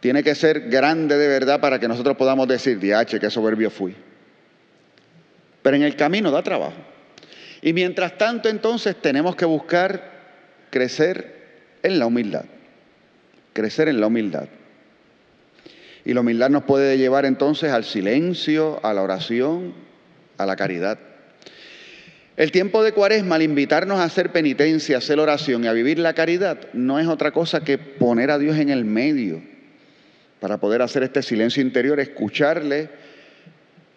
Tiene 0.00 0.24
que 0.24 0.34
ser 0.34 0.68
grande 0.68 1.16
de 1.16 1.28
verdad 1.28 1.60
para 1.60 1.78
que 1.78 1.86
nosotros 1.86 2.16
podamos 2.16 2.48
decir, 2.48 2.80
diache, 2.80 3.20
qué 3.20 3.30
soberbio 3.30 3.70
fui. 3.70 3.94
Pero 5.62 5.76
en 5.76 5.84
el 5.84 5.94
camino 5.94 6.32
da 6.32 6.42
trabajo. 6.42 6.93
Y 7.64 7.72
mientras 7.72 8.18
tanto 8.18 8.50
entonces 8.50 8.94
tenemos 8.94 9.36
que 9.36 9.46
buscar 9.46 10.10
crecer 10.68 11.32
en 11.82 11.98
la 11.98 12.04
humildad. 12.04 12.44
Crecer 13.54 13.88
en 13.88 14.02
la 14.02 14.08
humildad. 14.08 14.48
Y 16.04 16.12
la 16.12 16.20
humildad 16.20 16.50
nos 16.50 16.64
puede 16.64 16.98
llevar 16.98 17.24
entonces 17.24 17.72
al 17.72 17.84
silencio, 17.84 18.84
a 18.84 18.92
la 18.92 19.00
oración, 19.00 19.72
a 20.36 20.44
la 20.44 20.56
caridad. 20.56 20.98
El 22.36 22.52
tiempo 22.52 22.82
de 22.82 22.92
cuaresma, 22.92 23.36
al 23.36 23.42
invitarnos 23.42 23.98
a 23.98 24.04
hacer 24.04 24.30
penitencia, 24.30 24.96
a 24.96 24.98
hacer 24.98 25.18
oración 25.18 25.64
y 25.64 25.66
a 25.66 25.72
vivir 25.72 25.98
la 25.98 26.12
caridad, 26.12 26.58
no 26.74 26.98
es 26.98 27.06
otra 27.06 27.30
cosa 27.30 27.64
que 27.64 27.78
poner 27.78 28.30
a 28.30 28.38
Dios 28.38 28.58
en 28.58 28.68
el 28.68 28.84
medio 28.84 29.40
para 30.38 30.58
poder 30.58 30.82
hacer 30.82 31.02
este 31.02 31.22
silencio 31.22 31.62
interior, 31.62 31.98
escucharle, 31.98 32.90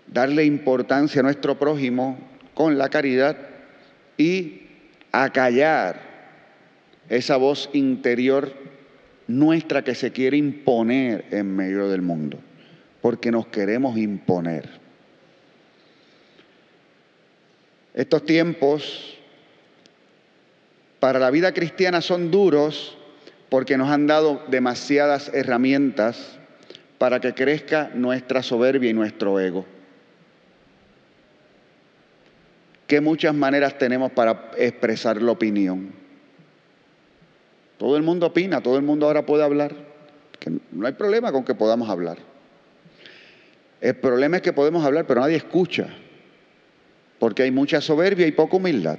darle 0.07 0.45
importancia 0.45 1.19
a 1.19 1.23
nuestro 1.23 1.59
prójimo 1.59 2.17
con 2.53 2.77
la 2.77 2.87
caridad 2.87 3.56
y 4.17 4.63
acallar 5.11 6.01
esa 7.09 7.37
voz 7.37 7.69
interior 7.73 8.51
nuestra 9.27 9.83
que 9.83 9.95
se 9.95 10.11
quiere 10.11 10.37
imponer 10.37 11.25
en 11.31 11.55
medio 11.55 11.89
del 11.89 12.01
mundo, 12.01 12.39
porque 13.01 13.31
nos 13.31 13.47
queremos 13.47 13.97
imponer. 13.97 14.69
Estos 17.93 18.25
tiempos 18.25 19.17
para 20.99 21.19
la 21.19 21.31
vida 21.31 21.53
cristiana 21.53 22.01
son 22.01 22.31
duros 22.31 22.97
porque 23.49 23.77
nos 23.77 23.89
han 23.89 24.07
dado 24.07 24.43
demasiadas 24.49 25.31
herramientas 25.33 26.37
para 26.97 27.19
que 27.19 27.33
crezca 27.33 27.91
nuestra 27.93 28.43
soberbia 28.43 28.89
y 28.89 28.93
nuestro 28.93 29.39
ego. 29.39 29.65
¿Qué 32.87 33.01
muchas 33.01 33.35
maneras 33.35 33.77
tenemos 33.77 34.13
para 34.13 34.51
expresar 34.57 35.21
la 35.21 35.33
opinión? 35.33 35.91
Todo 37.77 37.97
el 37.97 38.03
mundo 38.03 38.27
opina, 38.27 38.61
todo 38.61 38.77
el 38.77 38.83
mundo 38.83 39.05
ahora 39.05 39.25
puede 39.25 39.43
hablar. 39.43 39.75
no 40.71 40.87
hay 40.87 40.93
problema 40.93 41.33
con 41.33 41.43
que 41.43 41.53
podamos 41.53 41.89
hablar. 41.89 42.17
El 43.81 43.95
problema 43.97 44.37
es 44.37 44.41
que 44.41 44.53
podemos 44.53 44.85
hablar, 44.85 45.05
pero 45.05 45.19
nadie 45.19 45.35
escucha, 45.35 45.87
porque 47.19 47.43
hay 47.43 47.51
mucha 47.51 47.81
soberbia 47.81 48.25
y 48.25 48.31
poca 48.31 48.55
humildad. 48.55 48.97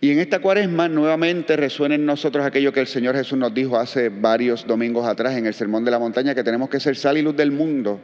Y 0.00 0.12
en 0.12 0.20
esta 0.20 0.38
cuaresma 0.38 0.88
nuevamente 0.88 1.56
resuena 1.56 1.96
en 1.96 2.06
nosotros 2.06 2.46
aquello 2.46 2.72
que 2.72 2.80
el 2.80 2.86
Señor 2.86 3.16
Jesús 3.16 3.36
nos 3.36 3.52
dijo 3.52 3.76
hace 3.76 4.08
varios 4.08 4.66
domingos 4.66 5.06
atrás 5.06 5.36
en 5.36 5.44
el 5.44 5.52
Sermón 5.52 5.84
de 5.84 5.90
la 5.90 5.98
Montaña, 5.98 6.34
que 6.34 6.44
tenemos 6.44 6.70
que 6.70 6.80
ser 6.80 6.96
sal 6.96 7.18
y 7.18 7.22
luz 7.22 7.36
del 7.36 7.50
mundo 7.50 8.00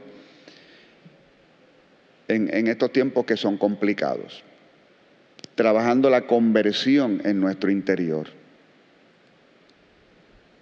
en 2.29 2.67
estos 2.67 2.93
tiempos 2.93 3.25
que 3.25 3.37
son 3.37 3.57
complicados 3.57 4.43
trabajando 5.57 6.11
la 6.11 6.27
conversión 6.27 7.23
en 7.25 7.41
nuestro 7.41 7.71
interior. 7.71 8.29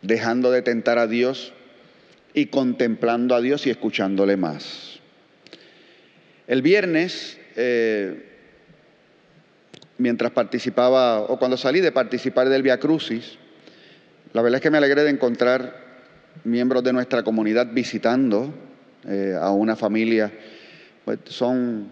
dejando 0.03 0.51
de 0.51 0.61
tentar 0.61 0.99
a 0.99 1.07
Dios 1.07 1.55
y 2.35 2.47
contemplando 2.47 3.35
a 3.35 3.41
Dios 3.41 3.67
y 3.67 3.71
escuchándole 3.71 4.37
más. 4.37 5.01
El 6.47 6.61
viernes, 6.61 7.39
eh, 7.57 8.23
mientras 9.97 10.31
participaba, 10.33 11.21
o 11.21 11.39
cuando 11.39 11.57
salí 11.57 11.81
de 11.81 11.91
participar 11.91 12.51
del 12.51 12.63
Via 12.63 12.79
Crucis, 12.79 13.39
la 14.35 14.43
verdad 14.43 14.57
es 14.57 14.63
que 14.63 14.71
me 14.71 14.77
alegré 14.77 15.05
de 15.05 15.11
encontrar 15.11 15.75
miembros 16.45 16.85
de 16.85 16.93
nuestra 16.93 17.23
comunidad 17.23 17.69
visitando 17.73 18.53
eh, 19.09 19.35
a 19.41 19.53
una 19.53 19.75
familia. 19.75 20.31
Pues, 21.05 21.19
son 21.27 21.89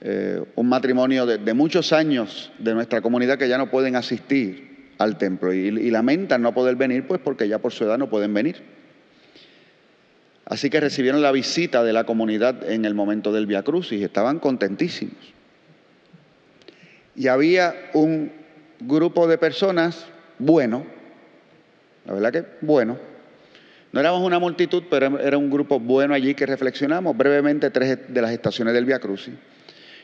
eh, 0.00 0.42
un 0.56 0.68
matrimonio 0.68 1.26
de, 1.26 1.54
muchos 1.54 1.92
años 1.92 2.50
de 2.58 2.74
nuestra 2.74 3.00
comunidad 3.00 3.38
que 3.38 3.48
ya 3.48 3.58
no 3.58 3.70
pueden 3.70 3.96
asistir 3.96 4.90
al 4.98 5.18
templo 5.18 5.52
y, 5.52 5.90
lamentan 5.90 6.42
no 6.42 6.52
poder 6.52 6.76
venir, 6.76 7.06
pues 7.06 7.20
porque 7.22 7.48
ya 7.48 7.58
por 7.58 7.72
su 7.72 7.84
edad 7.84 7.98
no 7.98 8.10
pueden 8.10 8.34
venir. 8.34 8.56
Así 10.46 10.68
que 10.68 10.80
recibieron 10.80 11.22
la 11.22 11.30
visita 11.30 11.84
de 11.84 11.92
la 11.92 12.04
comunidad 12.04 12.68
en 12.68 12.84
el 12.84 12.94
momento 12.94 13.32
del 13.32 13.46
Via 13.46 13.62
Crucis 13.62 14.00
y 14.00 14.04
estaban 14.04 14.40
contentísimos. 14.40 15.14
Y 17.14 17.28
había 17.28 17.74
un 17.94 18.32
grupo 18.80 19.28
de 19.28 19.38
personas 19.38 20.06
bueno, 20.38 20.84
la 22.06 22.14
verdad 22.14 22.32
que 22.32 22.44
bueno. 22.62 23.09
No 23.92 24.00
éramos 24.00 24.22
una 24.22 24.38
multitud, 24.38 24.84
pero 24.88 25.18
era 25.18 25.36
un 25.36 25.50
grupo 25.50 25.80
bueno 25.80 26.14
allí 26.14 26.34
que 26.34 26.46
reflexionamos 26.46 27.16
brevemente 27.16 27.70
tres 27.70 27.98
de 28.08 28.22
las 28.22 28.30
estaciones 28.30 28.72
del 28.72 28.84
Via 28.84 29.00
Crucis. 29.00 29.34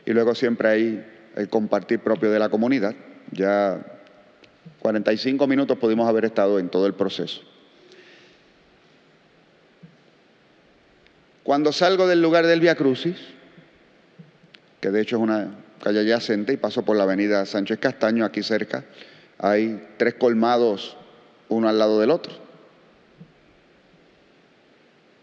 Y 0.05 0.13
luego 0.13 0.35
siempre 0.35 0.69
hay 0.69 1.07
el 1.37 1.49
compartir 1.49 2.01
propio 2.01 2.31
de 2.31 2.39
la 2.39 2.49
comunidad. 2.49 2.95
Ya 3.31 3.79
45 4.81 5.47
minutos 5.47 5.79
pudimos 5.79 6.09
haber 6.09 6.25
estado 6.25 6.59
en 6.59 6.69
todo 6.69 6.87
el 6.87 6.95
proceso. 6.95 7.43
Cuando 11.45 11.73
salgo 11.73 12.09
del 12.09 12.21
lugar 12.21 12.45
del 12.47 12.61
Via 12.61 12.75
Crucis, 12.75 13.17
que 14.81 14.91
de 14.91 15.01
hecho 15.01 15.17
es 15.17 15.23
una 15.23 15.55
calle 15.81 16.01
adyacente 16.01 16.53
y 16.53 16.57
paso 16.57 16.85
por 16.85 16.97
la 16.97 17.05
avenida 17.05 17.47
Sánchez 17.47 17.79
Castaño, 17.79 18.25
aquí 18.25 18.43
cerca, 18.43 18.85
hay 19.39 19.81
tres 19.97 20.15
colmados 20.15 20.97
uno 21.49 21.69
al 21.69 21.79
lado 21.79 22.01
del 22.01 22.11
otro. 22.11 22.46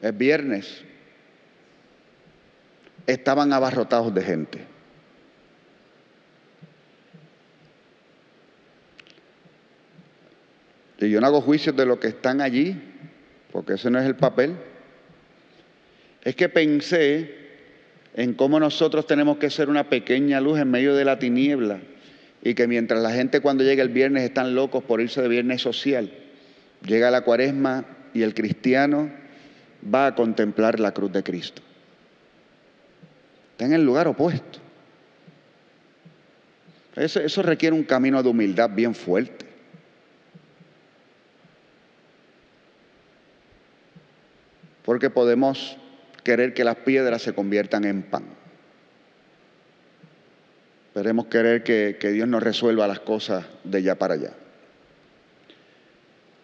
Es 0.04 0.16
viernes. 0.16 0.84
Estaban 3.08 3.52
abarrotados 3.52 4.14
de 4.14 4.22
gente. 4.22 4.60
Y 11.00 11.10
yo 11.10 11.20
no 11.20 11.26
hago 11.26 11.42
juicios 11.42 11.76
de 11.76 11.88
lo 11.88 12.00
que 12.00 12.10
están 12.10 12.40
allí, 12.40 12.80
porque 13.52 13.74
ese 13.74 13.90
no 13.90 14.00
es 14.00 14.06
el 14.06 14.16
papel 14.16 14.56
es 16.24 16.36
que 16.36 16.50
pensé 16.50 17.36
en 18.16 18.34
cómo 18.34 18.60
nosotros 18.60 19.06
tenemos 19.08 19.38
que 19.38 19.50
ser 19.50 19.70
una 19.70 19.90
pequeña 19.90 20.40
luz 20.40 20.60
en 20.60 20.72
medio 20.72 20.96
de 20.96 21.06
la 21.06 21.20
tiniebla 21.20 21.80
y 22.42 22.54
que 22.54 22.68
mientras 22.68 23.02
la 23.02 23.12
gente 23.12 23.42
cuando 23.42 23.64
llega 23.64 23.84
el 23.84 23.90
viernes 23.90 24.24
están 24.24 24.56
locos 24.56 24.84
por 24.84 25.02
irse 25.02 25.22
de 25.22 25.28
viernes 25.28 25.62
social, 25.62 26.12
llega 26.86 27.12
la 27.12 27.22
cuaresma 27.22 27.86
y 28.14 28.22
el 28.22 28.34
cristiano 28.34 29.12
va 29.84 30.08
a 30.08 30.16
contemplar 30.16 30.80
la 30.80 30.92
cruz 30.92 31.12
de 31.12 31.24
Cristo. 31.24 31.62
Está 33.52 33.66
en 33.66 33.74
el 33.74 33.84
lugar 33.84 34.08
opuesto. 34.08 34.60
Eso, 36.96 37.20
eso 37.20 37.42
requiere 37.42 37.76
un 37.76 37.84
camino 37.84 38.22
de 38.22 38.30
humildad 38.30 38.70
bien 38.70 38.94
fuerte. 38.94 39.46
Porque 44.84 45.10
podemos 45.10 45.78
querer 46.24 46.54
que 46.54 46.64
las 46.64 46.76
piedras 46.78 47.22
se 47.22 47.34
conviertan 47.34 47.86
en 47.86 48.04
pan. 48.04 48.24
Queremos 50.94 51.26
querer 51.28 51.64
que, 51.64 51.98
que 52.00 52.12
Dios 52.12 52.28
nos 52.28 52.44
resuelva 52.44 52.88
las 52.88 53.00
cosas 53.00 53.46
de 53.64 53.80
allá 53.80 53.96
para 53.98 54.14
allá. 54.14 54.34